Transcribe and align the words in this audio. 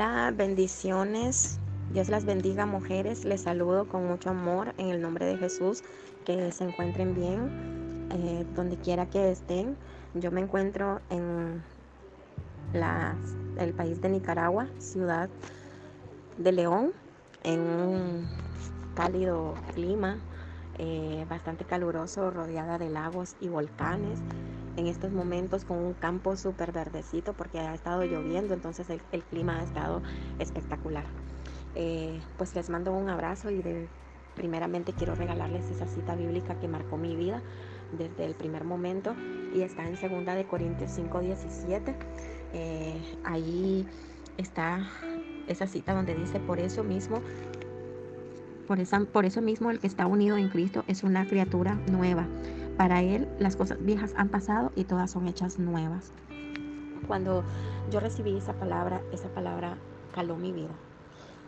Hola, 0.00 0.32
bendiciones. 0.32 1.58
Dios 1.92 2.08
las 2.08 2.24
bendiga 2.24 2.66
mujeres. 2.66 3.24
Les 3.24 3.40
saludo 3.40 3.88
con 3.88 4.06
mucho 4.06 4.30
amor 4.30 4.72
en 4.78 4.90
el 4.90 5.00
nombre 5.00 5.26
de 5.26 5.36
Jesús. 5.36 5.82
Que 6.24 6.52
se 6.52 6.62
encuentren 6.62 7.16
bien 7.16 8.08
eh, 8.12 8.46
donde 8.54 8.76
quiera 8.76 9.06
que 9.06 9.32
estén. 9.32 9.76
Yo 10.14 10.30
me 10.30 10.40
encuentro 10.40 11.00
en 11.10 11.64
el 13.58 13.74
país 13.74 14.00
de 14.00 14.10
Nicaragua, 14.10 14.68
ciudad 14.78 15.28
de 16.36 16.52
León, 16.52 16.92
en 17.42 17.58
un 17.58 18.28
cálido 18.94 19.54
clima, 19.74 20.18
eh, 20.78 21.26
bastante 21.28 21.64
caluroso, 21.64 22.30
rodeada 22.30 22.78
de 22.78 22.88
lagos 22.88 23.34
y 23.40 23.48
volcanes 23.48 24.20
en 24.78 24.86
estos 24.86 25.12
momentos 25.12 25.64
con 25.64 25.78
un 25.78 25.92
campo 25.92 26.36
súper 26.36 26.70
verdecito 26.70 27.32
porque 27.32 27.58
ha 27.58 27.74
estado 27.74 28.04
lloviendo, 28.04 28.54
entonces 28.54 28.86
el, 28.90 29.22
clima 29.24 29.58
ha 29.58 29.64
estado 29.64 30.02
espectacular. 30.38 31.04
Eh, 31.74 32.20
pues 32.36 32.54
les 32.54 32.70
mando 32.70 32.92
un 32.92 33.08
abrazo 33.08 33.50
y 33.50 33.60
de, 33.60 33.88
primeramente 34.36 34.92
quiero 34.92 35.16
regalarles 35.16 35.68
esa 35.70 35.86
cita 35.86 36.14
bíblica 36.14 36.54
que 36.60 36.68
marcó 36.68 36.96
mi 36.96 37.16
vida 37.16 37.42
desde 37.96 38.24
el 38.24 38.34
primer 38.34 38.62
momento 38.64 39.16
y 39.52 39.62
está 39.62 39.84
en 39.84 39.94
2 39.94 40.24
de 40.36 40.46
Corintios 40.46 40.92
5, 40.92 41.20
17. 41.20 41.96
Eh, 42.54 43.18
ahí 43.24 43.84
está 44.36 44.88
esa 45.48 45.66
cita 45.66 45.92
donde 45.92 46.14
dice, 46.14 46.38
por 46.38 46.60
eso 46.60 46.84
mismo, 46.84 47.20
por, 48.68 48.78
esa, 48.78 49.00
por 49.00 49.24
eso 49.24 49.42
mismo 49.42 49.72
el 49.72 49.80
que 49.80 49.88
está 49.88 50.06
unido 50.06 50.36
en 50.36 50.50
Cristo 50.50 50.84
es 50.86 51.02
una 51.02 51.26
criatura 51.26 51.74
nueva. 51.90 52.28
Para 52.78 53.02
Él 53.02 53.28
las 53.40 53.56
cosas 53.56 53.84
viejas 53.84 54.14
han 54.16 54.28
pasado 54.28 54.70
y 54.76 54.84
todas 54.84 55.10
son 55.10 55.26
hechas 55.26 55.58
nuevas. 55.58 56.12
Cuando 57.08 57.42
yo 57.90 57.98
recibí 57.98 58.36
esa 58.36 58.52
palabra, 58.52 59.02
esa 59.12 59.28
palabra 59.30 59.76
caló 60.14 60.36
mi 60.36 60.52
vida. 60.52 60.70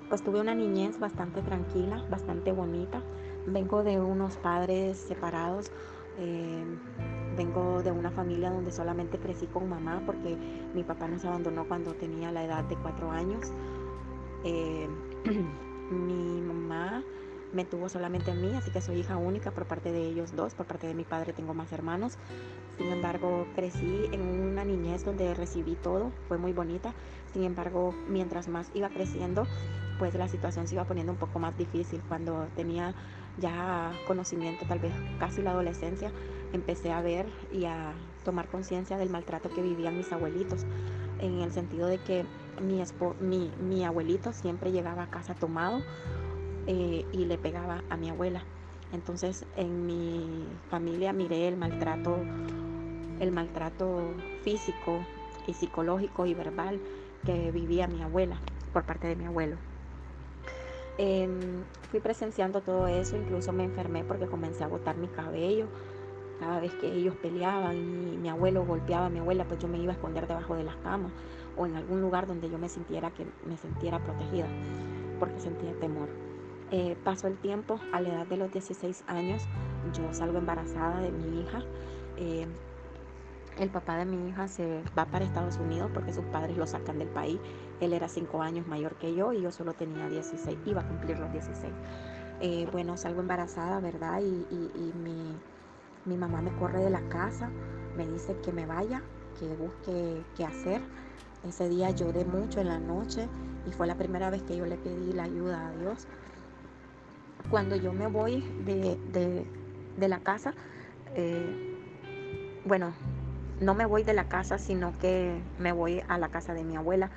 Pues 0.08 0.24
tuve 0.24 0.40
una 0.40 0.56
niñez 0.56 0.98
bastante 0.98 1.40
tranquila, 1.40 2.04
bastante 2.10 2.50
bonita. 2.50 3.00
Vengo 3.46 3.84
de 3.84 4.00
unos 4.00 4.38
padres 4.38 4.98
separados. 4.98 5.70
Eh, 6.18 6.64
vengo 7.36 7.80
de 7.84 7.92
una 7.92 8.10
familia 8.10 8.50
donde 8.50 8.72
solamente 8.72 9.18
crecí 9.20 9.46
con 9.46 9.68
mamá 9.68 10.02
porque 10.04 10.36
mi 10.74 10.82
papá 10.82 11.06
nos 11.06 11.24
abandonó 11.24 11.68
cuando 11.68 11.94
tenía 11.94 12.32
la 12.32 12.44
edad 12.44 12.64
de 12.64 12.74
cuatro 12.74 13.12
años. 13.12 13.52
Eh, 14.42 14.88
mi 15.92 16.40
mamá 16.40 17.04
me 17.52 17.64
tuvo 17.64 17.88
solamente 17.88 18.30
a 18.30 18.34
mí, 18.34 18.54
así 18.56 18.70
que 18.70 18.80
soy 18.80 19.00
hija 19.00 19.16
única 19.16 19.50
por 19.50 19.66
parte 19.66 19.92
de 19.92 20.02
ellos 20.04 20.34
dos, 20.34 20.54
por 20.54 20.66
parte 20.66 20.86
de 20.86 20.94
mi 20.94 21.04
padre 21.04 21.32
tengo 21.32 21.54
más 21.54 21.72
hermanos. 21.72 22.18
Sin 22.78 22.88
embargo, 22.88 23.46
crecí 23.54 24.08
en 24.12 24.22
una 24.22 24.64
niñez 24.64 25.04
donde 25.04 25.34
recibí 25.34 25.74
todo, 25.74 26.12
fue 26.28 26.38
muy 26.38 26.52
bonita. 26.52 26.94
Sin 27.32 27.44
embargo, 27.44 27.94
mientras 28.08 28.48
más 28.48 28.70
iba 28.74 28.88
creciendo, 28.88 29.46
pues 29.98 30.14
la 30.14 30.28
situación 30.28 30.66
se 30.66 30.74
iba 30.74 30.84
poniendo 30.84 31.12
un 31.12 31.18
poco 31.18 31.38
más 31.38 31.56
difícil. 31.58 32.00
Cuando 32.08 32.48
tenía 32.56 32.94
ya 33.38 33.92
conocimiento, 34.06 34.64
tal 34.66 34.78
vez 34.78 34.92
casi 35.18 35.42
la 35.42 35.50
adolescencia, 35.50 36.10
empecé 36.52 36.90
a 36.90 37.02
ver 37.02 37.26
y 37.52 37.66
a 37.66 37.92
tomar 38.24 38.48
conciencia 38.48 38.96
del 38.96 39.10
maltrato 39.10 39.50
que 39.50 39.62
vivían 39.62 39.96
mis 39.96 40.12
abuelitos, 40.12 40.64
en 41.20 41.40
el 41.40 41.52
sentido 41.52 41.86
de 41.86 41.98
que 41.98 42.24
mi, 42.62 42.82
mi, 43.20 43.52
mi 43.60 43.84
abuelito 43.84 44.32
siempre 44.32 44.72
llegaba 44.72 45.04
a 45.04 45.10
casa 45.10 45.34
tomado 45.34 45.82
eh, 46.66 47.04
y 47.12 47.24
le 47.24 47.38
pegaba 47.38 47.82
a 47.90 47.96
mi 47.96 48.10
abuela. 48.10 48.42
Entonces 48.92 49.46
en 49.56 49.86
mi 49.86 50.46
familia 50.68 51.12
miré 51.12 51.48
el 51.48 51.56
maltrato, 51.56 52.16
el 53.20 53.30
maltrato 53.30 54.14
físico 54.42 55.00
y 55.46 55.54
psicológico 55.54 56.26
y 56.26 56.34
verbal 56.34 56.80
que 57.24 57.50
vivía 57.52 57.86
mi 57.86 58.02
abuela 58.02 58.36
por 58.72 58.84
parte 58.84 59.08
de 59.08 59.16
mi 59.16 59.26
abuelo. 59.26 59.56
Em, 60.98 61.64
fui 61.90 62.00
presenciando 62.00 62.60
todo 62.60 62.86
eso, 62.86 63.16
incluso 63.16 63.52
me 63.52 63.64
enfermé 63.64 64.04
porque 64.04 64.26
comencé 64.26 64.64
a 64.64 64.68
botar 64.68 64.96
mi 64.96 65.08
cabello. 65.08 65.66
Cada 66.38 66.60
vez 66.60 66.72
que 66.74 66.92
ellos 66.92 67.14
peleaban 67.16 67.76
y 67.76 68.16
mi 68.16 68.28
abuelo 68.28 68.64
golpeaba 68.64 69.06
a 69.06 69.10
mi 69.10 69.18
abuela, 69.18 69.44
pues 69.44 69.60
yo 69.60 69.68
me 69.68 69.78
iba 69.78 69.92
a 69.92 69.94
esconder 69.94 70.26
debajo 70.26 70.56
de 70.56 70.64
las 70.64 70.76
camas 70.76 71.12
o 71.56 71.66
en 71.66 71.76
algún 71.76 72.00
lugar 72.00 72.26
donde 72.26 72.48
yo 72.50 72.58
me 72.58 72.68
sintiera 72.68 73.10
que 73.10 73.26
me 73.44 73.56
sintiera 73.56 73.98
protegida, 73.98 74.46
porque 75.18 75.40
sentía 75.40 75.72
temor. 75.74 76.08
Eh, 76.72 76.96
pasó 77.02 77.26
el 77.26 77.36
tiempo, 77.36 77.80
a 77.92 78.00
la 78.00 78.10
edad 78.10 78.26
de 78.26 78.36
los 78.36 78.52
16 78.52 79.02
años, 79.08 79.42
yo 79.92 80.14
salgo 80.14 80.38
embarazada 80.38 81.00
de 81.00 81.10
mi 81.10 81.40
hija. 81.40 81.64
Eh, 82.16 82.46
el 83.58 83.70
papá 83.70 83.96
de 83.96 84.04
mi 84.04 84.28
hija 84.28 84.46
se 84.46 84.82
va 84.96 85.04
para 85.04 85.24
Estados 85.24 85.56
Unidos 85.56 85.90
porque 85.92 86.12
sus 86.12 86.24
padres 86.26 86.56
lo 86.56 86.66
sacan 86.66 86.98
del 86.98 87.08
país. 87.08 87.40
Él 87.80 87.92
era 87.92 88.08
5 88.08 88.40
años 88.40 88.68
mayor 88.68 88.94
que 88.96 89.14
yo 89.14 89.32
y 89.32 89.42
yo 89.42 89.50
solo 89.50 89.72
tenía 89.72 90.08
16, 90.08 90.58
iba 90.64 90.82
a 90.82 90.88
cumplir 90.88 91.18
los 91.18 91.32
16. 91.32 91.72
Eh, 92.40 92.68
bueno, 92.70 92.96
salgo 92.96 93.20
embarazada, 93.20 93.80
¿verdad? 93.80 94.20
Y, 94.22 94.92
mi, 94.94 95.36
mi, 96.04 96.16
mamá 96.16 96.40
me 96.40 96.52
corre 96.52 96.78
de 96.78 96.90
la 96.90 97.02
casa, 97.08 97.50
me 97.96 98.06
dice 98.06 98.36
que 98.42 98.52
me 98.52 98.64
vaya, 98.64 99.02
que 99.40 99.48
busque 99.56 100.22
qué 100.36 100.44
hacer. 100.44 100.80
Ese 101.42 101.68
día 101.68 101.90
lloré 101.90 102.24
mucho 102.24 102.60
en 102.60 102.68
la 102.68 102.78
noche 102.78 103.28
y 103.66 103.72
fue 103.72 103.86
la 103.86 103.96
primera 103.96 104.30
vez 104.30 104.42
que 104.42 104.56
yo 104.56 104.64
le 104.66 104.76
pedí 104.76 105.12
la 105.12 105.24
ayuda 105.24 105.68
a 105.68 105.72
Dios 105.72 106.06
cuando 107.48 107.76
yo 107.76 107.92
me 107.92 108.06
voy 108.06 108.40
de, 108.64 110.08
la 110.08 110.18
casa, 110.20 110.54
eh, 111.14 111.78
bueno, 112.64 112.92
no 113.60 113.74
me 113.74 113.86
voy 113.86 114.02
de 114.02 114.14
la 114.14 114.28
casa, 114.28 114.58
sino 114.58 114.92
que 114.98 115.40
me 115.58 115.72
voy 115.72 116.02
a 116.08 116.18
la 116.18 116.28
casa 116.28 116.54
de 116.54 116.64
mi 116.64 116.76
abuela. 116.76 117.10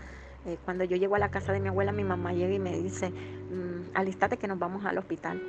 Eh, 0.46 0.58
cuando 0.66 0.84
yo 0.84 0.98
llego 0.98 1.16
a 1.16 1.20
la 1.20 1.30
casa 1.30 1.54
de 1.54 1.60
mi 1.60 1.70
abuela, 1.70 1.92
mi 1.92 2.04
mamá 2.04 2.34
llega 2.34 2.54
y 2.54 2.60
me 2.60 2.78
dice, 2.78 3.10
mm, 3.10 3.96
alistate 3.96 4.38
que 4.38 4.48
nos 4.48 4.60
vamos 4.60 4.86
al 4.86 4.98
hospital. 4.98 5.42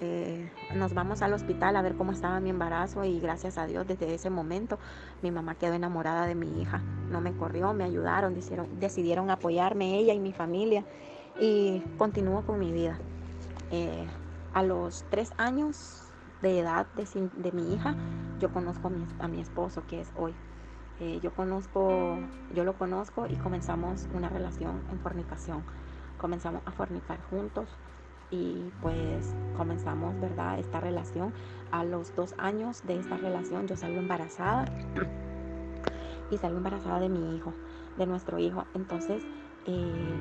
Eh, 0.00 0.50
nos 0.74 0.92
vamos 0.92 1.22
al 1.22 1.32
hospital 1.32 1.74
a 1.74 1.80
ver 1.80 1.94
cómo 1.94 2.12
estaba 2.12 2.38
mi 2.38 2.50
embarazo 2.50 3.04
y 3.04 3.18
gracias 3.18 3.56
a 3.56 3.66
Dios 3.66 3.86
desde 3.86 4.12
ese 4.12 4.28
momento 4.28 4.78
mi 5.22 5.30
mamá 5.30 5.54
quedó 5.54 5.72
enamorada 5.72 6.26
de 6.26 6.34
mi 6.34 6.60
hija. 6.60 6.82
No 7.10 7.22
me 7.22 7.32
corrió, 7.32 7.72
me 7.72 7.84
ayudaron, 7.84 8.34
decidieron 8.78 9.30
apoyarme 9.30 9.98
ella 9.98 10.12
y 10.12 10.18
mi 10.18 10.34
familia 10.34 10.84
y 11.40 11.82
continúo 11.96 12.42
con 12.44 12.58
mi 12.58 12.72
vida. 12.72 12.98
Eh, 13.70 14.06
a 14.54 14.62
los 14.62 15.04
tres 15.10 15.32
años 15.36 16.10
de 16.42 16.60
edad 16.60 16.86
de, 16.94 17.52
mi 17.52 17.74
hija, 17.74 17.94
yo 18.38 18.52
conozco 18.52 18.90
a 19.18 19.28
mi, 19.28 19.40
esposo, 19.40 19.82
que 19.86 20.00
es 20.00 20.12
hoy. 20.16 20.34
Eh, 21.00 21.20
yo 21.22 21.34
conozco, 21.34 22.18
yo 22.54 22.64
lo 22.64 22.74
conozco 22.78 23.26
y 23.26 23.36
comenzamos 23.36 24.08
una 24.14 24.28
relación 24.28 24.82
en 24.90 24.98
fornicación. 25.00 25.64
Comenzamos 26.18 26.62
a 26.64 26.72
fornicar 26.72 27.20
juntos 27.28 27.68
y 28.30 28.72
pues 28.80 29.34
comenzamos, 29.56 30.18
¿verdad? 30.20 30.58
Esta 30.58 30.80
relación. 30.80 31.32
A 31.70 31.84
los 31.84 32.14
dos 32.14 32.34
años 32.38 32.82
de 32.86 32.98
esta 32.98 33.16
relación 33.16 33.66
yo 33.66 33.76
salgo 33.76 33.98
embarazada 33.98 34.64
y 36.30 36.38
salgo 36.38 36.58
embarazada 36.58 37.00
de 37.00 37.08
mi 37.08 37.36
hijo, 37.36 37.52
de 37.98 38.06
nuestro 38.06 38.38
hijo. 38.38 38.64
Entonces 38.74 39.22
eh, 39.66 40.14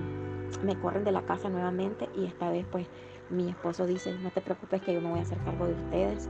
me 0.64 0.78
corren 0.80 1.04
de 1.04 1.12
la 1.12 1.22
casa 1.24 1.50
nuevamente 1.50 2.10
y 2.16 2.26
esta 2.26 2.50
vez 2.50 2.66
pues 2.72 2.88
mi 3.30 3.50
esposo 3.50 3.86
dice, 3.86 4.18
no 4.20 4.32
te 4.32 4.42
preocupes 4.42 4.82
que 4.82 4.94
yo 4.94 5.02
me 5.02 5.10
voy 5.10 5.20
a 5.20 5.24
hacer 5.24 5.38
cargo 5.40 5.68
de 5.68 5.74
ustedes, 5.74 6.30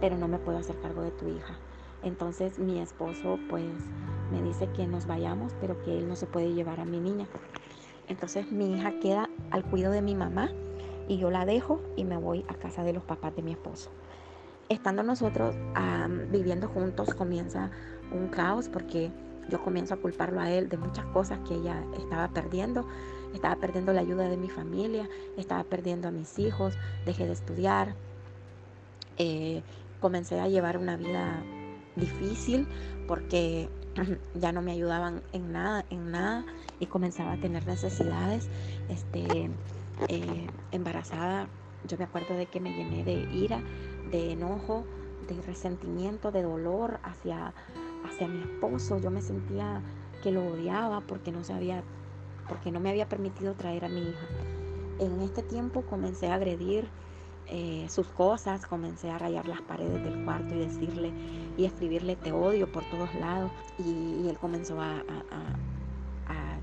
pero 0.00 0.16
no 0.16 0.28
me 0.28 0.38
puedo 0.38 0.58
hacer 0.58 0.78
cargo 0.80 1.02
de 1.02 1.10
tu 1.12 1.28
hija. 1.28 1.58
Entonces 2.02 2.58
mi 2.58 2.80
esposo 2.80 3.38
pues 3.48 3.64
me 4.30 4.42
dice 4.42 4.68
que 4.70 4.86
nos 4.86 5.06
vayamos, 5.06 5.54
pero 5.60 5.82
que 5.82 5.98
él 5.98 6.08
no 6.08 6.16
se 6.16 6.26
puede 6.26 6.52
llevar 6.52 6.80
a 6.80 6.84
mi 6.84 7.00
niña. 7.00 7.26
Entonces 8.08 8.52
mi 8.52 8.74
hija 8.74 8.98
queda 9.00 9.30
al 9.50 9.64
cuidado 9.64 9.94
de 9.94 10.02
mi 10.02 10.14
mamá 10.14 10.50
y 11.08 11.18
yo 11.18 11.30
la 11.30 11.46
dejo 11.46 11.80
y 11.96 12.04
me 12.04 12.16
voy 12.16 12.44
a 12.48 12.54
casa 12.54 12.82
de 12.82 12.92
los 12.92 13.04
papás 13.04 13.34
de 13.36 13.42
mi 13.42 13.52
esposo. 13.52 13.90
Estando 14.68 15.02
nosotros 15.02 15.56
viviendo 16.30 16.68
juntos 16.68 17.14
comienza 17.14 17.70
un 18.12 18.28
caos 18.28 18.68
porque 18.68 19.10
yo 19.48 19.62
comienzo 19.62 19.94
a 19.94 19.96
culparlo 19.98 20.40
a 20.40 20.50
él 20.50 20.68
de 20.68 20.78
muchas 20.78 21.04
cosas 21.06 21.38
que 21.46 21.54
ella 21.54 21.82
estaba 21.98 22.28
perdiendo. 22.28 22.86
Estaba 23.34 23.56
perdiendo 23.56 23.92
la 23.92 24.00
ayuda 24.00 24.28
de 24.28 24.36
mi 24.36 24.48
familia, 24.48 25.08
estaba 25.36 25.64
perdiendo 25.64 26.08
a 26.08 26.10
mis 26.10 26.38
hijos, 26.38 26.74
dejé 27.04 27.26
de 27.26 27.32
estudiar. 27.32 27.94
Eh, 29.18 29.62
comencé 30.00 30.40
a 30.40 30.48
llevar 30.48 30.78
una 30.78 30.96
vida 30.96 31.42
difícil 31.96 32.66
porque 33.06 33.68
ya 34.34 34.52
no 34.52 34.62
me 34.62 34.72
ayudaban 34.72 35.22
en 35.32 35.52
nada, 35.52 35.84
en 35.90 36.10
nada 36.10 36.44
y 36.80 36.86
comenzaba 36.86 37.32
a 37.32 37.36
tener 37.36 37.66
necesidades. 37.66 38.48
Este, 38.88 39.50
eh, 40.08 40.46
embarazada, 40.72 41.48
yo 41.86 41.98
me 41.98 42.04
acuerdo 42.04 42.34
de 42.34 42.46
que 42.46 42.60
me 42.60 42.72
llené 42.72 43.04
de 43.04 43.28
ira, 43.34 43.62
de 44.10 44.32
enojo, 44.32 44.84
de 45.28 45.40
resentimiento, 45.42 46.30
de 46.30 46.42
dolor 46.42 47.00
hacia 47.02 47.52
hacia 48.04 48.28
mi 48.28 48.42
esposo. 48.42 48.98
Yo 48.98 49.10
me 49.10 49.20
sentía 49.20 49.80
que 50.22 50.30
lo 50.30 50.46
odiaba 50.46 51.00
porque 51.00 51.32
no 51.32 51.42
sabía, 51.44 51.82
porque 52.48 52.70
no 52.70 52.80
me 52.80 52.90
había 52.90 53.08
permitido 53.08 53.54
traer 53.54 53.84
a 53.84 53.88
mi 53.88 54.00
hija. 54.00 54.26
En 54.98 55.20
este 55.20 55.42
tiempo 55.42 55.82
comencé 55.82 56.28
a 56.28 56.34
agredir 56.34 56.88
eh, 57.46 57.86
sus 57.90 58.06
cosas, 58.06 58.64
comencé 58.66 59.10
a 59.10 59.18
rayar 59.18 59.46
las 59.46 59.60
paredes 59.60 60.02
del 60.02 60.24
cuarto 60.24 60.54
y 60.54 60.60
decirle 60.60 61.12
y 61.58 61.66
escribirle 61.66 62.16
te 62.16 62.32
odio 62.32 62.70
por 62.70 62.84
todos 62.84 63.14
lados. 63.16 63.50
Y, 63.78 64.28
él 64.28 64.38
comenzó 64.38 64.80
a, 64.80 65.02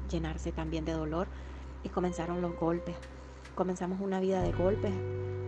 llenarse 0.09 0.51
también 0.51 0.83
de 0.83 0.91
dolor 0.91 1.27
y 1.83 1.89
comenzaron 1.89 2.41
los 2.41 2.59
golpes. 2.59 2.95
Comenzamos 3.55 4.01
una 4.01 4.19
vida 4.19 4.41
de 4.41 4.51
golpes, 4.51 4.91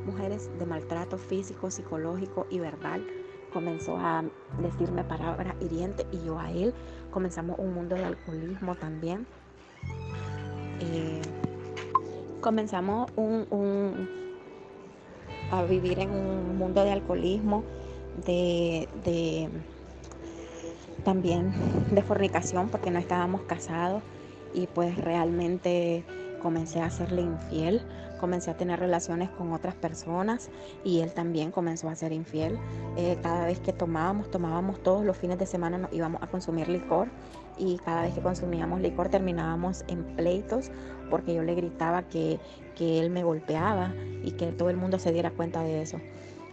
mujeres 0.06 0.50
de 0.58 0.66
maltrato 0.66 1.18
físico, 1.18 1.70
psicológico 1.70 2.48
y 2.50 2.60
verbal. 2.60 3.06
Comenzó 3.52 3.98
a 3.98 4.24
decirme 4.62 5.04
palabras 5.04 5.56
hirientes 5.60 6.06
y 6.14 6.24
yo 6.24 6.40
a 6.40 6.50
él. 6.50 6.74
Comenzamos 7.12 7.60
un 7.60 7.74
mundo 7.74 7.96
de 7.96 8.06
alcoholismo 8.06 8.76
también. 8.76 9.28
Eh, 10.84 11.22
comenzamos 12.42 13.10
un, 13.16 14.10
a 15.52 15.64
vivir 15.64 16.00
en 16.00 16.12
un 16.12 16.58
mundo 16.58 16.84
de 16.84 16.92
alcoholismo, 16.92 17.64
de, 18.26 18.90
de 19.06 19.50
también 21.04 21.54
de 21.92 22.02
fornicación 22.02 22.70
porque 22.70 22.92
no 22.92 23.00
estábamos 23.00 23.42
casados 23.42 24.04
y 24.54 24.68
pues 24.68 24.98
realmente 24.98 26.04
comencé 26.42 26.82
a 26.82 26.86
hacerle 26.86 27.22
infiel, 27.22 27.82
comencé 28.20 28.52
a 28.52 28.58
tener 28.58 28.80
relaciones 28.80 29.30
con 29.30 29.54
otras 29.54 29.76
personas 29.76 30.50
y 30.84 31.00
él 31.00 31.14
también 31.14 31.52
comenzó 31.52 31.88
a 31.88 31.96
ser 31.96 32.12
infiel. 32.12 32.60
Eh, 32.98 33.18
cada 33.24 33.46
vez 33.46 33.60
que 33.60 33.72
tomábamos, 33.72 34.30
tomábamos 34.30 34.84
todos 34.84 35.06
los 35.06 35.16
fines 35.16 35.40
de 35.40 35.46
semana, 35.46 35.78
nos 35.78 35.94
íbamos 35.94 36.22
a 36.22 36.28
consumir 36.28 36.68
licor 36.68 37.08
y 37.58 37.78
cada 37.78 38.04
vez 38.04 38.14
que 38.14 38.22
consumíamos 38.22 38.82
licor 38.82 39.10
terminábamos 39.10 39.84
en 39.88 40.04
pleitos 40.16 40.72
porque 41.10 41.34
yo 41.34 41.44
le 41.44 41.56
gritaba 41.56 42.04
que, 42.04 42.40
que 42.76 43.00
él 43.00 43.10
me 43.10 43.24
golpeaba 43.24 43.94
y 44.24 44.32
que 44.32 44.48
todo 44.52 44.70
el 44.70 44.78
mundo 44.78 45.00
se 45.00 45.12
diera 45.12 45.32
cuenta 45.32 45.62
de 45.62 45.82
eso. 45.82 46.00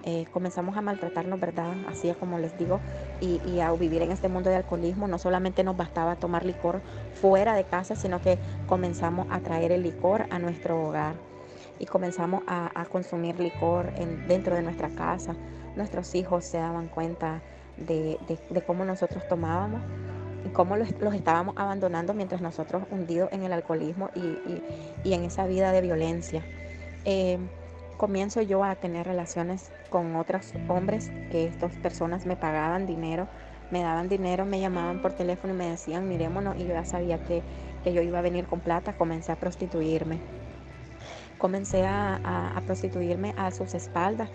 Eh, 0.03 0.27
comenzamos 0.33 0.77
a 0.79 0.81
maltratarnos, 0.81 1.39
¿verdad? 1.39 1.75
Así 1.87 2.09
es 2.09 2.17
como 2.17 2.39
les 2.39 2.57
digo, 2.57 2.81
y, 3.21 3.61
a 3.61 3.71
vivir 3.73 4.01
en 4.03 4.13
este 4.13 4.29
mundo 4.29 4.49
de 4.49 4.57
alcoholismo. 4.57 5.09
No 5.09 5.19
solamente 5.19 5.63
nos 5.63 5.77
bastaba 5.77 6.17
tomar 6.17 6.45
licor 6.45 6.81
fuera 7.21 7.55
de 7.55 7.65
casa, 7.65 7.97
sino 7.97 8.21
que 8.21 8.39
comenzamos 8.67 9.27
a 9.31 9.41
traer 9.41 9.73
el 9.73 9.83
licor 9.83 10.27
a 10.31 10.39
nuestro 10.39 10.83
hogar 10.83 11.15
y 11.79 11.87
comenzamos 11.87 12.43
a, 12.47 12.85
consumir 12.91 13.39
licor 13.39 13.93
en, 13.97 14.27
dentro 14.27 14.55
de 14.55 14.63
nuestra 14.63 14.89
casa. 14.91 15.35
Nuestros 15.77 16.15
hijos 16.15 16.45
se 16.45 16.59
daban 16.59 16.89
cuenta 16.89 17.43
de, 17.77 18.19
cómo 18.67 18.85
nosotros 18.85 19.27
tomábamos 19.29 19.81
y 19.83 20.20
cómo 20.53 20.77
los, 20.77 20.89
estábamos 21.15 21.55
abandonando 21.57 22.15
mientras 22.15 22.41
nosotros 22.41 22.85
hundidos 22.91 23.31
en 23.33 23.43
el 23.43 23.53
alcoholismo 23.53 24.11
y, 24.15 25.13
en 25.13 25.25
esa 25.25 25.47
vida 25.47 25.73
de 25.73 25.81
violencia. 25.81 26.43
Eh, 27.05 27.39
comienzo 27.97 28.41
yo 28.41 28.65
a 28.65 28.75
tener 28.77 29.07
relaciones 29.07 29.71
con 29.91 30.17
otros 30.17 30.53
hombres 30.69 31.11
que 31.31 31.47
estas 31.47 31.73
personas 31.75 32.25
me 32.25 32.37
pagaban 32.37 32.87
dinero, 32.87 33.29
me 33.71 33.83
daban 33.83 34.09
dinero, 34.09 34.47
me 34.47 34.61
llamaban 34.61 35.03
por 35.03 35.13
teléfono 35.13 35.53
y 35.53 35.57
me 35.57 35.71
decían, 35.71 36.09
mirémonos, 36.09 36.57
y 36.57 36.61
yo 36.61 36.69
ya 36.69 36.85
sabía 36.85 37.23
que, 37.25 37.43
yo 37.85 38.03
iba 38.03 38.19
a 38.19 38.23
venir 38.23 38.47
con 38.47 38.61
plata, 38.61 38.95
comencé 38.97 39.33
a 39.33 39.37
prostituirme. 39.37 40.19
Comencé 41.39 41.87
a, 41.87 42.63
prostituirme 42.67 43.35
a 43.37 43.51
sus 43.51 43.75
espaldas. 43.75 44.29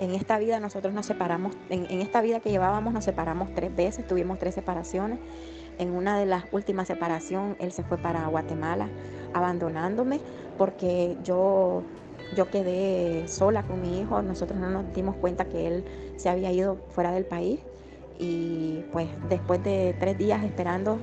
En 0.00 0.12
esta 0.12 0.38
vida 0.38 0.60
nosotros 0.60 0.94
nos 0.94 1.06
separamos, 1.06 1.56
en, 1.70 1.86
en 1.90 2.00
esta 2.00 2.20
vida 2.20 2.40
que 2.40 2.50
llevábamos 2.50 2.92
nos 2.92 3.04
separamos 3.04 3.52
tres 3.54 3.74
veces, 3.74 4.06
tuvimos 4.06 4.38
tres 4.38 4.54
separaciones. 4.54 5.18
En 5.78 5.90
una 5.90 6.18
de 6.18 6.26
las 6.26 6.44
últimas 6.52 6.88
separaciones 6.88 7.56
él 7.60 7.72
se 7.72 7.82
fue 7.84 7.98
para 7.98 8.26
Guatemala 8.26 8.88
abandonándome 9.34 10.20
porque 10.56 11.16
yo 11.22 11.84
yo 12.36 12.50
quedé 12.50 13.26
sola 13.28 13.62
con 13.62 13.80
mi 13.80 14.00
hijo, 14.00 14.22
nosotros 14.22 14.58
no 14.58 14.70
nos 14.70 14.92
dimos 14.92 15.16
cuenta 15.16 15.46
que 15.46 15.66
él 15.66 15.84
se 16.16 16.28
había 16.28 16.52
ido 16.52 16.76
fuera 16.90 17.12
del 17.12 17.24
país 17.24 17.60
y 18.18 18.84
pues 18.92 19.08
después 19.28 19.62
de 19.62 19.94
tres 19.98 20.18
días 20.18 20.44
esperando 20.44 20.98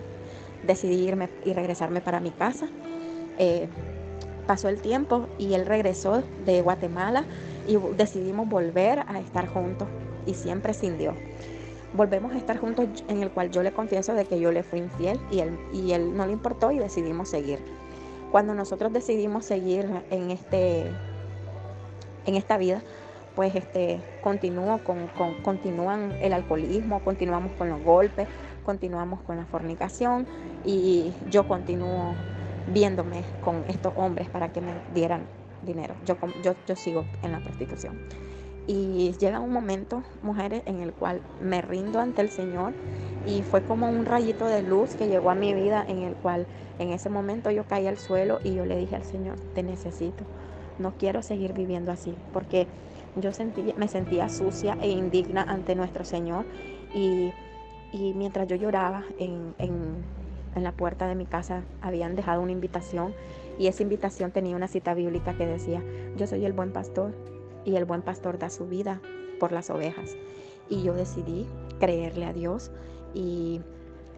decidí 0.65 0.95
irme 1.07 1.29
y 1.43 1.53
regresarme 1.53 2.01
para 2.01 2.19
mi 2.19 2.31
casa. 2.31 2.67
Eh, 3.37 3.67
pasó 4.45 4.69
el 4.69 4.81
tiempo 4.81 5.27
y 5.37 5.53
él 5.53 5.65
regresó 5.65 6.23
de 6.45 6.61
Guatemala 6.61 7.25
y 7.67 7.77
decidimos 7.95 8.47
volver 8.47 8.99
a 9.07 9.19
estar 9.19 9.47
juntos 9.47 9.87
y 10.25 10.33
siempre 10.33 10.73
sin 10.73 10.97
Dios. 10.97 11.15
Volvemos 11.93 12.33
a 12.33 12.37
estar 12.37 12.57
juntos 12.57 13.03
en 13.07 13.23
el 13.23 13.31
cual 13.31 13.51
yo 13.51 13.63
le 13.63 13.71
confieso 13.71 14.13
de 14.13 14.25
que 14.25 14.39
yo 14.39 14.51
le 14.51 14.63
fui 14.63 14.79
infiel 14.79 15.19
y 15.31 15.39
él, 15.39 15.57
y 15.71 15.93
él 15.93 16.15
no 16.15 16.25
le 16.25 16.33
importó 16.33 16.71
y 16.71 16.79
decidimos 16.79 17.29
seguir. 17.29 17.59
Cuando 18.31 18.53
nosotros 18.53 18.91
decidimos 18.91 19.45
seguir 19.45 19.89
en 20.09 20.31
este 20.31 20.91
en 22.25 22.35
esta 22.35 22.57
vida, 22.57 22.81
pues 23.35 23.53
este, 23.55 24.01
continúo 24.21 24.79
con, 24.83 25.07
continúan 25.43 26.13
el 26.21 26.33
alcoholismo, 26.33 27.01
continuamos 27.03 27.51
con 27.57 27.69
los 27.69 27.83
golpes, 27.83 28.27
continuamos 28.65 29.21
con 29.21 29.37
la 29.37 29.45
fornicación 29.45 30.25
y 30.63 31.11
yo 31.29 31.47
continúo 31.47 32.15
viéndome 32.73 33.23
con 33.43 33.63
estos 33.67 33.93
hombres 33.95 34.29
para 34.29 34.51
que 34.51 34.61
me 34.61 34.71
dieran 34.93 35.21
dinero. 35.65 35.95
Yo, 36.05 36.17
yo, 36.43 36.55
yo 36.67 36.75
sigo 36.75 37.05
en 37.23 37.31
la 37.31 37.39
prostitución. 37.39 37.99
Y 38.67 39.13
llega 39.19 39.39
un 39.39 39.51
momento, 39.51 40.03
mujeres, 40.23 40.63
en 40.65 40.81
el 40.81 40.91
cual 40.91 41.21
me 41.41 41.61
rindo 41.61 41.99
ante 41.99 42.21
el 42.21 42.29
Señor 42.29 42.73
y 43.27 43.43
fue 43.43 43.63
como 43.63 43.89
un 43.89 44.05
rayito 44.05 44.47
de 44.47 44.63
luz 44.63 44.95
que 44.95 45.07
llegó 45.07 45.29
a 45.29 45.35
mi 45.35 45.53
vida 45.53 45.85
en 45.87 45.99
el 45.99 46.15
cual 46.15 46.47
en 46.79 46.89
ese 46.89 47.09
momento 47.09 47.51
yo 47.51 47.63
caí 47.65 47.87
al 47.87 47.97
suelo 47.97 48.39
y 48.43 48.53
yo 48.55 48.65
le 48.65 48.77
dije 48.77 48.95
al 48.95 49.03
Señor, 49.03 49.39
te 49.53 49.63
necesito 49.63 50.23
no 50.79 50.93
quiero 50.97 51.21
seguir 51.21 51.53
viviendo 51.53 51.91
así, 51.91 52.15
porque 52.33 52.67
yo 53.15 53.31
sentí, 53.31 53.73
me 53.77 53.87
sentía 53.87 54.29
sucia 54.29 54.77
e 54.81 54.89
indigna 54.89 55.43
ante 55.43 55.75
nuestro 55.75 56.03
Señor 56.03 56.45
y, 56.93 57.31
mientras 58.15 58.47
yo 58.47 58.57
lloraba 58.57 59.05
en, 59.19 59.53
en 59.57 60.63
la 60.63 60.73
puerta 60.73 61.07
de 61.07 61.15
mi 61.15 61.25
casa 61.25 61.63
habían 61.81 62.17
dejado 62.17 62.41
una 62.41 62.51
invitación 62.51 63.13
y 63.57 63.67
esa 63.67 63.83
invitación 63.83 64.31
tenía 64.31 64.55
una 64.55 64.67
cita 64.67 64.93
bíblica 64.93 65.35
que 65.37 65.45
decía, 65.45 65.83
yo 66.17 66.27
soy 66.27 66.45
el 66.45 66.53
buen 66.53 66.71
pastor 66.71 67.13
y 67.63 67.75
el 67.75 67.85
buen 67.85 68.01
pastor 68.01 68.37
da 68.37 68.49
su 68.49 68.67
vida 68.67 69.01
por 69.39 69.51
las 69.51 69.69
ovejas. 69.69 70.15
Y 70.69 70.83
yo 70.83 70.93
decidí 70.93 71.45
creerle 71.79 72.25
a 72.25 72.33
Dios 72.33 72.71
y, 73.13 73.61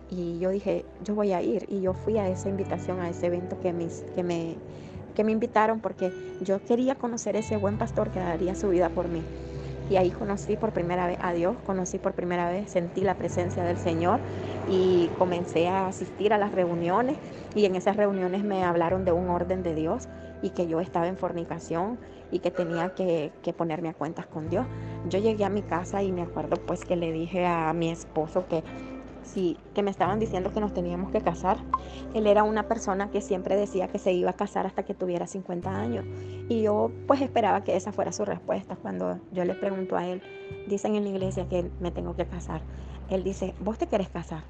y, 0.09 0.39
yo 0.39 0.49
dije, 0.49 0.85
yo 1.03 1.15
voy 1.15 1.33
a 1.33 1.41
ir. 1.41 1.65
Y 1.69 1.81
yo 1.81 1.93
fui 1.93 2.17
a 2.17 2.29
esa 2.29 2.49
invitación, 2.49 2.99
a 2.99 3.09
ese 3.09 3.27
evento 3.27 3.59
que, 3.59 3.73
que 4.15 4.23
me 4.23 4.55
que 5.17 5.23
me 5.23 5.31
invitaron 5.31 5.79
porque 5.79 6.13
yo 6.41 6.63
quería 6.63 6.93
conocer 6.93 7.35
ese 7.35 7.57
buen 7.57 7.79
pastor 7.79 8.11
que 8.11 8.19
daría 8.19 8.53
su 8.53 8.69
vida 8.69 8.89
por 8.89 9.07
mí. 9.07 9.23
Y 9.89 9.95
ahí 9.95 10.11
conocí 10.11 10.57
por 10.57 10.73
primera 10.73 11.07
vez 11.07 11.17
a 11.21 11.33
Dios, 11.33 11.55
conocí 11.65 11.97
por 11.97 12.13
primera 12.13 12.49
vez, 12.49 12.69
sentí 12.69 13.01
la 13.01 13.15
presencia 13.15 13.63
del 13.63 13.77
Señor 13.77 14.19
y 14.69 15.09
comencé 15.17 15.67
a 15.67 15.87
asistir 15.87 16.33
a 16.33 16.37
las 16.37 16.51
reuniones 16.51 17.17
y 17.55 17.65
en 17.65 17.75
esas 17.75 17.95
reuniones 17.95 18.43
me 18.43 18.63
hablaron 18.63 19.05
de 19.05 19.13
un 19.13 19.29
orden 19.29 19.63
de 19.63 19.73
Dios 19.73 20.07
y 20.41 20.49
que 20.51 20.67
yo 20.67 20.79
estaba 20.79 21.07
en 21.07 21.17
fornicación 21.17 21.97
y 22.31 22.39
que 22.39 22.51
tenía 22.51 22.93
que, 22.93 23.31
ponerme 23.57 23.89
a 23.89 23.93
cuentas 23.93 24.27
con 24.27 24.49
Dios. 24.49 24.65
Yo 25.09 25.19
llegué 25.19 25.45
a 25.45 25.49
mi 25.49 25.61
casa 25.61 26.03
y 26.03 26.11
me 26.11 26.21
acuerdo 26.21 26.57
pues 26.57 26.83
que 26.83 26.95
le 26.95 27.11
dije 27.11 27.45
a 27.45 27.71
mi 27.73 27.89
esposo 27.89 28.45
que 28.47 28.63
sí, 29.27 29.57
que 29.75 29.83
me 29.83 29.91
estaban 29.91 30.19
diciendo 30.19 30.51
que 30.51 30.59
nos 30.59 30.73
teníamos 30.73 31.11
que 31.11 31.21
casar. 31.21 31.57
Él 32.13 32.27
era 32.27 32.43
una 32.43 32.67
persona 32.67 33.11
que 33.11 33.21
siempre 33.21 33.55
decía 33.55 33.87
que 33.87 33.99
se 33.99 34.13
iba 34.13 34.31
a 34.31 34.33
casar 34.33 34.65
hasta 34.65 34.83
que 34.83 34.93
tuviera 34.93 35.27
50 35.27 35.69
años. 35.69 36.05
Y 36.49 36.63
yo 36.63 36.91
pues 37.07 37.21
esperaba 37.21 37.63
que 37.63 37.75
esa 37.75 37.91
fuera 37.91 38.11
su 38.11 38.25
respuesta. 38.25 38.75
Cuando 38.75 39.19
yo 39.31 39.45
le 39.45 39.53
pregunto 39.53 39.95
a 39.97 40.07
él, 40.07 40.21
dicen 40.67 40.95
en 40.95 41.03
la 41.03 41.09
iglesia 41.09 41.47
que 41.47 41.69
me 41.79 41.91
tengo 41.91 42.15
que 42.15 42.25
casar. 42.25 42.61
Él 43.09 43.23
dice, 43.23 43.53
¿vos 43.59 43.77
te 43.77 43.87
querés 43.87 44.09
casar? 44.09 44.43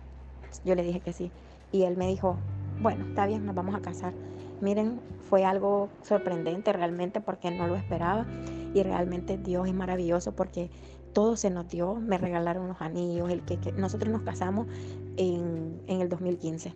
Yo 0.64 0.76
le 0.76 0.84
dije 0.84 1.00
que 1.00 1.14
sí. 1.14 1.32
Y 1.72 1.84
él 1.84 1.98
me 1.98 2.08
dijo, 2.08 2.38
bueno, 2.82 3.06
está 3.08 3.26
bien, 3.26 3.46
nos 3.46 3.56
vamos 3.56 3.76
a 3.76 3.82
casar. 3.82 4.14
Miren, 4.62 5.00
fue 5.30 5.46
algo 5.46 5.90
sorprendente 6.02 6.74
realmente 6.74 7.22
porque 7.22 7.52
no 7.52 7.68
lo 7.68 7.76
esperaba 7.76 8.26
y 8.74 8.84
realmente 8.84 9.38
Dios 9.38 9.68
es 9.68 9.74
maravilloso 9.74 10.32
porque 10.34 10.70
todo 11.18 11.36
se 11.36 11.50
nos 11.50 11.68
dio, 11.68 11.96
me 11.96 12.20
regalaron 12.20 12.68
los 12.68 12.80
anillos, 12.80 13.32
el 13.32 13.42
que, 13.42 13.58
nosotros 13.72 14.14
nos 14.14 14.22
casamos 14.22 14.68
en, 15.16 15.82
el 15.88 16.10
2015. 16.10 16.76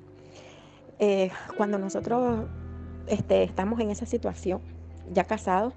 Eh, 0.98 1.30
cuando 1.58 1.78
nosotros 1.78 2.48
este, 3.06 3.44
estamos 3.44 3.80
en 3.80 3.92
esa 3.92 4.08
situación, 4.08 4.60
ya 5.14 5.26
casados, 5.26 5.76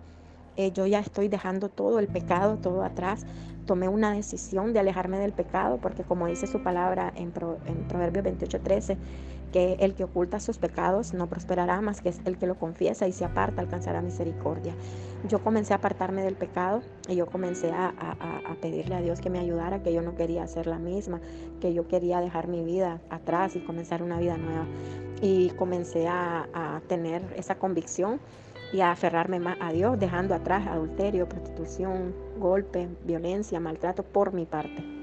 eh, 0.57 0.73
yo 0.73 0.87
ya 0.87 1.01
estoy 1.01 1.29
dejando 1.29 1.69
todo 1.69 1.99
el 1.99 2.09
pecado, 2.09 2.57
todo 2.57 2.85
atrás. 2.85 3.27
Tomé 3.67 3.87
una 3.89 4.15
decisión 4.15 4.73
de 4.73 4.81
alejarme 4.81 5.19
del 5.19 5.35
pecado, 5.35 5.77
porque 5.77 6.03
como 6.03 6.27
dice 6.27 6.47
su 6.47 6.63
palabra 6.63 7.13
en, 7.17 7.33
Pro, 7.33 7.59
en 7.67 7.87
Proverbios 7.87 8.25
28:13, 8.25 8.97
que 9.55 9.77
el 9.79 9.95
que 9.95 10.03
oculta 10.03 10.41
sus 10.41 10.59
pecados 10.59 11.15
no 11.15 11.29
prosperará, 11.29 11.81
más 11.81 12.01
que 12.01 12.13
el 12.25 12.39
que 12.39 12.49
lo 12.49 12.57
confiesa 12.57 13.07
y 13.07 13.13
se 13.13 13.25
aparta 13.25 13.63
alcanzará 13.63 14.03
misericordia. 14.03 14.75
Yo 15.29 15.45
comencé 15.45 15.73
a 15.73 15.77
apartarme 15.77 16.25
del 16.25 16.35
pecado 16.35 16.83
y 17.09 17.15
yo 17.15 17.27
comencé 17.27 17.71
a, 17.71 17.95
pedirle 18.61 18.97
a 18.97 19.01
Dios 19.01 19.21
que 19.21 19.31
me 19.31 19.39
ayudara, 19.39 19.81
que 19.81 19.93
yo 19.93 20.03
no 20.03 20.17
quería 20.17 20.43
hacer 20.43 20.67
la 20.67 20.81
misma, 20.81 21.21
que 21.61 21.73
yo 21.73 21.87
quería 21.87 22.21
dejar 22.21 22.49
mi 22.49 22.65
vida 22.65 23.01
atrás 23.11 23.55
y 23.55 23.61
comenzar 23.61 24.03
una 24.03 24.19
vida 24.19 24.37
nueva. 24.37 24.67
Y 25.23 25.51
comencé 25.51 26.09
a, 26.09 26.49
a 26.53 26.81
tener 26.89 27.23
esa 27.37 27.55
convicción 27.55 28.19
y 28.73 28.81
a 28.81 28.91
aferrarme 28.91 29.39
más 29.39 29.57
a 29.61 29.71
Dios, 29.71 30.01
dejando 30.01 30.35
atrás 30.35 30.67
adulterio, 30.67 31.29
prostitución, 31.29 32.13
golpe, 32.41 32.89
violencia, 33.05 33.61
maltrato 33.61 34.03
por 34.03 34.33
mi 34.33 34.47
parte. 34.47 34.95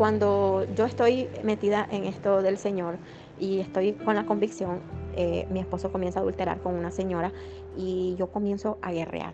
Cuando 0.00 0.66
yo 0.74 0.86
estoy 0.86 1.28
metida 1.44 1.86
en 1.90 2.04
esto 2.04 2.40
del 2.40 2.56
Señor, 2.56 2.96
y 3.40 3.60
estoy 3.60 3.94
con 3.94 4.14
la 4.14 4.26
convicción, 4.26 4.80
eh, 5.16 5.46
mi 5.50 5.60
esposo 5.60 5.90
comienza 5.90 6.20
a 6.20 6.22
adulterar 6.22 6.60
con 6.60 6.74
una 6.74 6.90
señora 6.90 7.32
y 7.76 8.14
yo 8.16 8.28
comienzo 8.28 8.78
a 8.82 8.92
guerrear. 8.92 9.32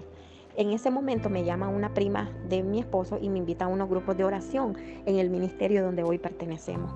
En 0.57 0.71
ese 0.71 0.91
momento 0.91 1.29
me 1.29 1.45
llama 1.45 1.69
una 1.69 1.93
prima 1.93 2.31
de 2.49 2.63
mi 2.63 2.79
esposo 2.79 3.19
y 3.21 3.29
me 3.29 3.39
invita 3.39 3.67
a 3.67 3.69
unos 3.69 3.91
grupos 3.91 4.17
de 4.17 4.25
oración 4.25 4.75
en 5.05 5.19
el 5.19 5.29
ministerio 5.29 5.85
donde 5.85 6.03
hoy 6.03 6.19
pertenecemos. 6.19 6.95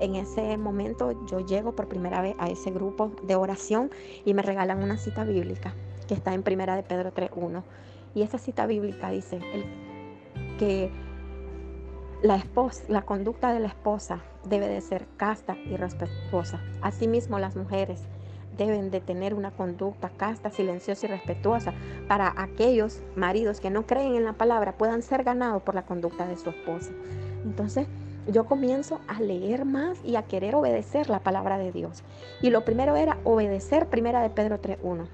En 0.00 0.16
ese 0.16 0.56
momento 0.58 1.26
yo 1.26 1.40
llego 1.40 1.74
por 1.74 1.88
primera 1.88 2.20
vez 2.20 2.34
a 2.38 2.48
ese 2.48 2.70
grupo 2.70 3.12
de 3.22 3.36
oración 3.36 3.90
y 4.24 4.34
me 4.34 4.42
regalan 4.42 4.82
una 4.82 4.98
cita 4.98 5.24
bíblica 5.24 5.74
que 6.08 6.14
está 6.14 6.34
en 6.34 6.42
Primera 6.42 6.74
de 6.74 6.82
Pedro 6.82 7.14
3.1. 7.14 7.62
Y 8.14 8.22
esa 8.22 8.38
cita 8.38 8.66
bíblica 8.66 9.10
dice 9.10 9.38
que 10.58 10.90
la, 12.22 12.36
esposa, 12.36 12.82
la 12.88 13.02
conducta 13.02 13.52
de 13.52 13.60
la 13.60 13.68
esposa 13.68 14.20
debe 14.44 14.68
de 14.68 14.80
ser 14.80 15.06
casta 15.16 15.56
y 15.56 15.76
respetuosa. 15.76 16.60
Asimismo, 16.82 17.38
las 17.38 17.56
mujeres 17.56 18.02
deben 18.56 18.90
de 18.90 19.00
tener 19.00 19.32
una 19.34 19.52
conducta 19.52 20.10
casta, 20.10 20.50
silenciosa 20.50 21.06
y 21.06 21.10
respetuosa 21.10 21.72
para 22.08 22.34
aquellos 22.36 23.00
maridos 23.16 23.60
que 23.60 23.70
no 23.70 23.86
creen 23.86 24.16
en 24.16 24.24
la 24.24 24.34
palabra 24.34 24.76
puedan 24.76 25.02
ser 25.02 25.24
ganados 25.24 25.62
por 25.62 25.74
la 25.74 25.86
conducta 25.86 26.26
de 26.26 26.36
su 26.36 26.50
esposa. 26.50 26.90
Entonces, 27.44 27.86
yo 28.26 28.44
comienzo 28.44 29.00
a 29.08 29.20
leer 29.20 29.64
más 29.64 29.98
y 30.04 30.16
a 30.16 30.24
querer 30.24 30.54
obedecer 30.54 31.08
la 31.08 31.20
palabra 31.20 31.56
de 31.56 31.72
Dios. 31.72 32.02
Y 32.42 32.50
lo 32.50 32.64
primero 32.64 32.96
era 32.96 33.16
obedecer 33.24 33.86
primera 33.86 34.20
de 34.20 34.28
Pedro 34.28 34.60
3.1 34.60 35.06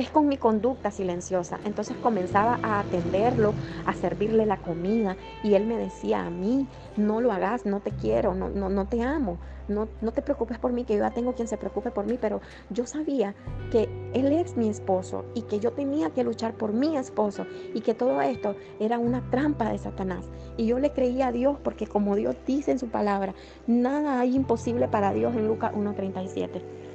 es 0.00 0.10
con 0.10 0.28
mi 0.28 0.36
conducta 0.36 0.90
silenciosa. 0.90 1.58
Entonces 1.64 1.96
comenzaba 2.02 2.58
a 2.62 2.80
atenderlo, 2.80 3.54
a 3.86 3.94
servirle 3.94 4.46
la 4.46 4.58
comida 4.58 5.16
y 5.42 5.54
él 5.54 5.66
me 5.66 5.76
decía 5.76 6.24
a 6.24 6.30
mí, 6.30 6.66
no 6.96 7.20
lo 7.20 7.32
hagas, 7.32 7.66
no 7.66 7.80
te 7.80 7.90
quiero, 7.90 8.34
no, 8.34 8.48
no, 8.48 8.68
no 8.68 8.86
te 8.86 9.02
amo, 9.02 9.38
no, 9.68 9.88
no 10.00 10.12
te 10.12 10.22
preocupes 10.22 10.58
por 10.58 10.72
mí, 10.72 10.84
que 10.84 10.94
yo 10.94 11.00
ya 11.00 11.10
tengo 11.10 11.34
quien 11.34 11.48
se 11.48 11.56
preocupe 11.56 11.90
por 11.90 12.06
mí, 12.06 12.18
pero 12.20 12.40
yo 12.70 12.86
sabía 12.86 13.34
que 13.70 13.88
él 14.14 14.32
es 14.32 14.56
mi 14.56 14.68
esposo 14.68 15.24
y 15.34 15.42
que 15.42 15.58
yo 15.58 15.72
tenía 15.72 16.10
que 16.10 16.24
luchar 16.24 16.54
por 16.54 16.72
mi 16.72 16.96
esposo 16.96 17.46
y 17.74 17.80
que 17.80 17.94
todo 17.94 18.20
esto 18.22 18.54
era 18.80 18.98
una 18.98 19.28
trampa 19.30 19.70
de 19.70 19.78
Satanás. 19.78 20.28
Y 20.56 20.66
yo 20.66 20.78
le 20.78 20.92
creía 20.92 21.28
a 21.28 21.32
Dios 21.32 21.58
porque 21.62 21.86
como 21.86 22.16
Dios 22.16 22.36
dice 22.46 22.70
en 22.70 22.78
su 22.78 22.88
palabra, 22.88 23.34
nada 23.66 24.20
hay 24.20 24.36
imposible 24.36 24.88
para 24.88 25.12
Dios 25.12 25.34
en 25.34 25.48
Lucas 25.48 25.72
1.37. 25.74 26.85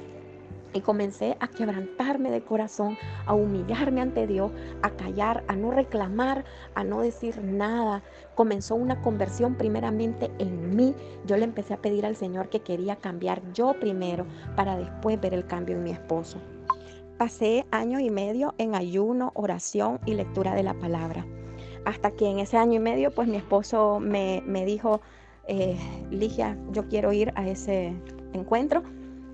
Y 0.74 0.80
comencé 0.80 1.36
a 1.40 1.48
quebrantarme 1.48 2.30
de 2.30 2.42
corazón, 2.42 2.96
a 3.26 3.34
humillarme 3.34 4.00
ante 4.00 4.26
Dios, 4.26 4.52
a 4.82 4.90
callar, 4.90 5.44
a 5.48 5.54
no 5.54 5.70
reclamar, 5.70 6.44
a 6.74 6.82
no 6.82 7.00
decir 7.00 7.42
nada. 7.42 8.02
Comenzó 8.34 8.74
una 8.74 9.00
conversión 9.02 9.56
primeramente 9.56 10.30
en 10.38 10.74
mí. 10.74 10.94
Yo 11.26 11.36
le 11.36 11.44
empecé 11.44 11.74
a 11.74 11.82
pedir 11.82 12.06
al 12.06 12.16
Señor 12.16 12.48
que 12.48 12.60
quería 12.60 12.96
cambiar 12.96 13.42
yo 13.52 13.74
primero 13.74 14.26
para 14.56 14.76
después 14.76 15.20
ver 15.20 15.34
el 15.34 15.46
cambio 15.46 15.76
en 15.76 15.84
mi 15.84 15.90
esposo. 15.90 16.38
Pasé 17.18 17.66
año 17.70 18.00
y 18.00 18.10
medio 18.10 18.54
en 18.58 18.74
ayuno, 18.74 19.30
oración 19.34 20.00
y 20.06 20.14
lectura 20.14 20.54
de 20.54 20.62
la 20.62 20.74
palabra. 20.74 21.26
Hasta 21.84 22.12
que 22.12 22.28
en 22.28 22.38
ese 22.38 22.56
año 22.56 22.74
y 22.74 22.78
medio, 22.78 23.10
pues 23.10 23.28
mi 23.28 23.36
esposo 23.36 24.00
me, 24.00 24.42
dijo, 24.64 25.00
eh, 25.46 25.76
Ligia, 26.10 26.56
yo 26.70 26.88
quiero 26.88 27.12
ir 27.12 27.32
a 27.36 27.46
ese 27.46 27.92
encuentro 28.32 28.82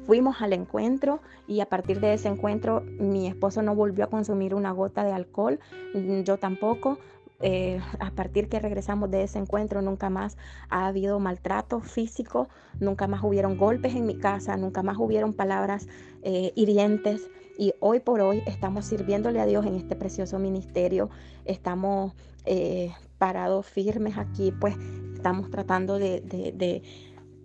Fuimos 0.09 0.41
al 0.41 0.55
encuentro 0.55 1.21
y 1.47 1.61
a 1.61 1.67
partir 1.67 2.01
de 2.01 2.15
ese 2.15 2.29
encuentro 2.29 2.81
mi 2.99 3.27
esposo 3.27 3.61
no 3.61 3.75
volvió 3.75 4.07
a 4.07 4.07
consumir 4.07 4.55
una 4.55 4.71
gota 4.71 5.05
de 5.05 5.13
alcohol, 5.13 5.61
mm, 5.93 6.21
yo 6.23 6.39
tampoco. 6.39 6.99
Eh, 7.41 7.79
a 8.01 8.11
partir 8.13 8.49
que 8.49 8.59
regresamos 8.59 9.11
de 9.11 9.25
ese 9.25 9.39
encuentro 9.39 9.83
nunca 9.83 10.09
más 10.09 10.39
ha 10.71 10.87
habido 10.87 11.21
maltrato 11.21 11.81
físico, 11.81 12.49
nunca 12.81 13.07
más 13.07 13.23
hubieron 13.23 13.59
golpes 13.59 13.95
en 13.95 14.07
mi 14.07 14.17
casa, 14.17 14.57
nunca 14.57 14.83
más 14.83 14.97
hubieron 14.97 15.35
palabras 15.35 15.89
eh, 16.23 16.53
hirientes 16.57 17.29
y 17.59 17.75
hoy 17.79 18.01
por 18.01 18.23
hoy 18.23 18.43
estamos 18.47 18.87
sirviéndole 18.87 19.41
a 19.41 19.47
Dios 19.47 19.67
en 19.67 19.75
este 19.75 19.95
precioso 19.95 20.39
ministerio, 20.39 21.11
estamos 21.45 22.15
eh, 22.47 22.93
parados 23.19 23.67
firmes 23.67 24.17
aquí, 24.17 24.55
pues 24.59 24.75
estamos 25.13 25.51
tratando 25.51 25.99
de 25.99 26.23
de 26.23 26.83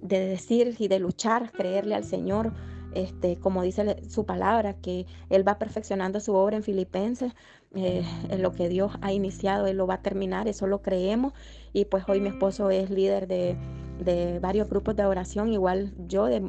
decir 0.03 0.75
y 0.79 0.87
de 0.87 0.99
luchar, 0.99 1.51
creerle 1.51 1.95
al 1.95 2.03
Señor, 2.03 2.53
este, 2.93 3.37
como 3.37 3.63
dice 3.63 4.03
su 4.09 4.25
palabra, 4.25 4.75
que 4.75 5.05
Él 5.29 5.47
va 5.47 5.57
perfeccionando 5.57 6.19
su 6.19 6.35
obra 6.35 6.57
en 6.57 6.63
Filipenses, 6.63 7.33
eh, 7.75 8.03
en 8.29 8.41
lo 8.43 8.51
que 8.51 8.69
Dios 8.69 8.93
ha 9.01 9.11
iniciado, 9.11 9.65
Él 9.65 9.77
lo 9.77 9.87
va 9.87 9.95
a 9.95 10.01
terminar, 10.01 10.47
eso 10.47 10.67
lo 10.67 10.81
creemos. 10.81 11.33
Y 11.73 11.85
pues 11.85 12.03
hoy 12.07 12.19
mi 12.19 12.29
esposo 12.29 12.69
es 12.69 12.89
líder 12.89 13.27
de, 13.27 13.57
de 13.99 14.39
varios 14.39 14.69
grupos 14.69 14.95
de 14.95 15.05
oración, 15.05 15.51
igual 15.51 15.93
yo 16.07 16.25
de 16.25 16.47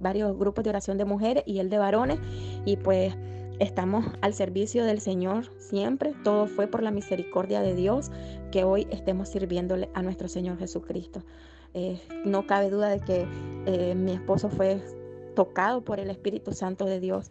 varios 0.00 0.36
grupos 0.36 0.64
de 0.64 0.70
oración 0.70 0.98
de 0.98 1.04
mujeres 1.04 1.44
y 1.46 1.58
él 1.58 1.70
de 1.70 1.78
varones. 1.78 2.18
Y 2.64 2.76
pues 2.76 3.14
estamos 3.58 4.06
al 4.20 4.34
servicio 4.34 4.84
del 4.84 5.00
Señor 5.00 5.50
siempre. 5.58 6.14
Todo 6.24 6.46
fue 6.46 6.66
por 6.66 6.82
la 6.82 6.90
misericordia 6.90 7.60
de 7.60 7.74
Dios 7.74 8.10
que 8.50 8.64
hoy 8.64 8.86
estemos 8.90 9.28
sirviéndole 9.28 9.90
a 9.94 10.02
nuestro 10.02 10.28
Señor 10.28 10.58
Jesucristo. 10.58 11.22
Eh, 11.74 12.00
no 12.24 12.46
cabe 12.46 12.70
duda 12.70 12.88
de 12.88 13.00
que 13.00 13.26
eh, 13.66 13.94
mi 13.94 14.12
esposo 14.12 14.48
fue 14.48 14.80
tocado 15.34 15.82
por 15.82 15.98
el 15.98 16.08
Espíritu 16.10 16.52
Santo 16.52 16.84
de 16.84 17.00
Dios. 17.00 17.30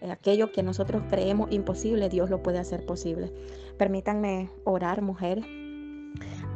Eh, 0.00 0.10
aquello 0.10 0.52
que 0.52 0.62
nosotros 0.62 1.02
creemos 1.08 1.50
imposible, 1.52 2.08
Dios 2.08 2.28
lo 2.28 2.42
puede 2.42 2.58
hacer 2.58 2.84
posible. 2.84 3.32
Permítanme 3.76 4.50
orar, 4.64 5.02
mujeres. 5.02 5.44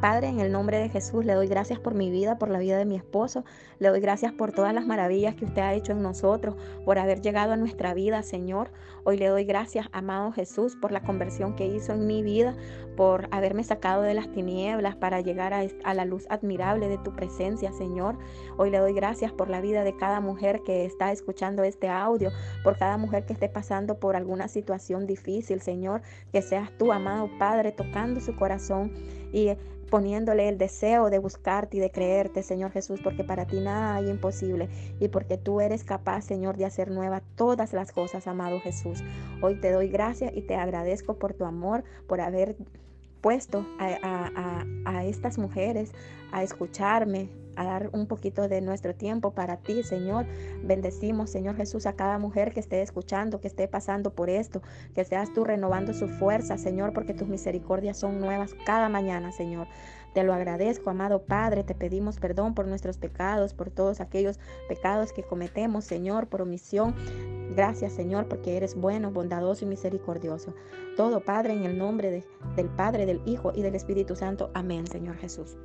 Padre, 0.01 0.27
en 0.27 0.41
el 0.41 0.51
nombre 0.51 0.79
de 0.79 0.89
Jesús, 0.89 1.23
le 1.23 1.33
doy 1.33 1.47
gracias 1.47 1.79
por 1.79 1.93
mi 1.93 2.11
vida, 2.11 2.37
por 2.37 2.49
la 2.49 2.59
vida 2.59 2.77
de 2.77 2.83
mi 2.83 2.97
esposo. 2.97 3.45
Le 3.79 3.87
doy 3.87 4.01
gracias 4.01 4.33
por 4.33 4.51
todas 4.51 4.73
las 4.73 4.85
maravillas 4.85 5.35
que 5.35 5.45
usted 5.45 5.61
ha 5.61 5.73
hecho 5.73 5.93
en 5.93 6.01
nosotros, 6.01 6.55
por 6.83 6.99
haber 6.99 7.21
llegado 7.21 7.53
a 7.53 7.55
nuestra 7.55 7.93
vida, 7.93 8.21
Señor. 8.21 8.69
Hoy 9.05 9.17
le 9.17 9.27
doy 9.27 9.43
gracias, 9.43 9.89
amado 9.91 10.31
Jesús, 10.31 10.77
por 10.77 10.93
la 10.93 11.01
conversión 11.01 11.57
que 11.57 11.67
hizo 11.67 11.91
en 11.91 12.07
mi 12.07 12.23
vida, 12.23 12.55
por 12.95 13.27
haberme 13.31 13.65
sacado 13.65 14.01
de 14.01 14.13
las 14.13 14.31
tinieblas 14.31 14.95
para 14.95 15.19
llegar 15.19 15.53
a, 15.53 15.93
la 15.93 16.05
luz 16.05 16.25
admirable 16.29 16.87
de 16.87 16.97
tu 16.99 17.13
presencia, 17.13 17.73
Señor. 17.73 18.17
Hoy 18.55 18.69
le 18.69 18.77
doy 18.77 18.93
gracias 18.93 19.33
por 19.33 19.49
la 19.49 19.59
vida 19.59 19.83
de 19.83 19.97
cada 19.97 20.21
mujer 20.21 20.61
que 20.63 20.85
está 20.85 21.11
escuchando 21.11 21.63
este 21.63 21.89
audio, 21.89 22.31
por 22.63 22.77
cada 22.77 22.95
mujer 22.95 23.25
que 23.25 23.33
esté 23.33 23.49
pasando 23.49 23.99
por 23.99 24.15
alguna 24.15 24.47
situación 24.47 25.05
difícil, 25.05 25.59
Señor. 25.59 26.01
Que 26.31 26.41
seas 26.41 26.71
tú, 26.77 26.93
amado 26.93 27.29
Padre, 27.37 27.73
tocando 27.73 28.21
su 28.21 28.37
corazón 28.37 28.93
y 29.33 29.49
poniéndole 29.93 30.49
el 30.49 30.57
deseo 30.57 31.11
de 31.11 31.19
buscarte 31.19 31.77
y 31.77 31.79
de 31.79 31.91
creerte, 31.91 32.41
Señor 32.41 32.71
Jesús, 32.71 32.99
porque 33.03 33.23
para 33.23 33.45
ti 33.45 33.59
nada 33.59 33.93
hay 33.93 34.09
imposible 34.09 34.67
y 34.99 35.07
porque 35.09 35.37
tú 35.37 35.61
eres 35.61 35.83
capaz, 35.83 36.23
Señor, 36.23 36.57
de 36.57 36.65
hacer 36.65 36.89
nuevas 36.89 37.21
todas 37.35 37.73
las 37.73 37.91
cosas, 37.91 38.25
amado 38.25 38.59
Jesús. 38.59 38.92
Hoy 39.41 39.55
te 39.55 39.71
doy 39.71 39.87
gracias 39.87 40.31
y 40.35 40.41
te 40.41 40.55
agradezco 40.55 41.17
por 41.17 41.33
tu 41.33 41.45
amor, 41.45 41.83
por 42.07 42.21
haber 42.21 42.55
puesto 43.21 43.65
a, 43.79 44.63
a 44.85 45.05
estas 45.05 45.37
mujeres 45.37 45.93
a 46.33 46.41
escucharme, 46.41 47.29
a 47.55 47.63
dar 47.63 47.89
un 47.93 48.07
poquito 48.07 48.47
de 48.47 48.59
nuestro 48.59 48.95
tiempo 48.95 49.31
para 49.31 49.57
ti, 49.57 49.83
Señor. 49.83 50.25
Bendecimos, 50.63 51.29
Señor 51.29 51.55
Jesús, 51.55 51.85
a 51.85 51.93
cada 51.93 52.17
mujer 52.17 52.53
que 52.53 52.59
esté 52.59 52.81
escuchando, 52.81 53.39
que 53.39 53.47
esté 53.47 53.67
pasando 53.67 54.15
por 54.15 54.31
esto, 54.31 54.63
que 54.95 55.05
seas 55.05 55.31
tú 55.31 55.43
renovando 55.43 55.93
su 55.93 56.07
fuerza, 56.07 56.57
Señor, 56.57 56.91
porque 56.91 57.13
tus 57.13 57.27
misericordias 57.27 57.97
son 57.97 58.19
nuevas 58.19 58.55
cada 58.65 58.89
mañana, 58.89 59.31
Señor. 59.31 59.67
Te 60.15 60.23
lo 60.23 60.33
agradezco, 60.33 60.89
amado 60.89 61.23
Padre, 61.23 61.63
te 61.63 61.75
pedimos 61.75 62.19
perdón 62.19 62.55
por 62.55 62.67
nuestros 62.67 62.97
pecados, 62.97 63.53
por 63.53 63.69
todos 63.69 64.01
aquellos 64.01 64.39
pecados 64.67 65.13
que 65.13 65.21
cometemos, 65.21 65.85
Señor, 65.85 66.27
por 66.27 66.41
omisión. 66.41 66.95
Gracias, 67.55 67.93
Señor, 67.93 68.27
porque 68.27 68.57
eres 68.57 68.75
bueno, 68.75 69.11
bondadoso 69.11 69.65
y 69.65 69.67
misericordioso. 69.67 70.53
Todo, 70.97 71.19
Padre, 71.21 71.53
en 71.53 71.63
el 71.63 71.77
nombre 71.77 72.23
del 72.55 72.69
Padre, 72.69 73.05
del 73.05 73.21
Hijo 73.25 73.51
y 73.55 73.61
del 73.61 73.75
Espíritu 73.75 74.15
Santo. 74.15 74.49
Amén, 74.53 74.87
Señor 74.87 75.17
Jesús. 75.17 75.57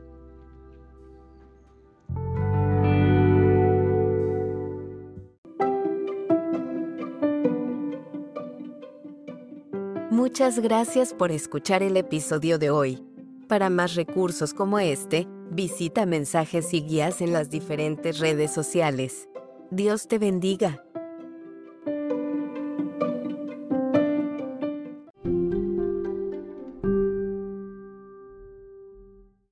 Muchas 10.10 10.58
gracias 10.58 11.14
por 11.14 11.30
escuchar 11.32 11.82
el 11.82 11.96
episodio 11.96 12.58
de 12.58 12.70
hoy. 12.70 13.02
Para 13.48 13.70
más 13.70 13.94
recursos 13.94 14.52
como 14.52 14.78
este, 14.78 15.26
visita 15.50 16.04
mensajes 16.04 16.74
y 16.74 16.82
guías 16.82 17.22
en 17.22 17.32
las 17.32 17.48
diferentes 17.48 18.18
redes 18.18 18.52
sociales. 18.52 19.28
Dios 19.70 20.06
te 20.06 20.18
bendiga. 20.18 20.82